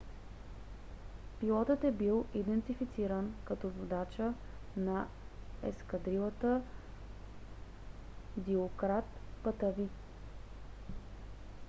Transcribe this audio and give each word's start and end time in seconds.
пилотът 1.39 1.83
е 1.83 1.91
бил 1.91 2.25
идентифициран 2.33 3.35
като 3.45 3.69
водача 3.69 4.33
на 4.77 5.07
ескадрилата 5.63 6.61
дилократ 8.37 9.05
патави 9.43 9.89